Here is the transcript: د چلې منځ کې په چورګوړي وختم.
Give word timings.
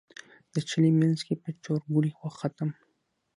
د 0.53 0.55
چلې 0.69 0.89
منځ 0.99 1.19
کې 1.27 1.35
په 1.43 1.49
چورګوړي 1.63 2.11
وختم. 2.21 2.69